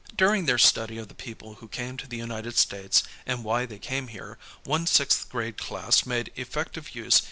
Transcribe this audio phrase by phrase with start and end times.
[0.17, 3.81] During their study of the peoj)le who came to the United States and why thev
[3.81, 7.19] came here, one sixth grade class made effective use.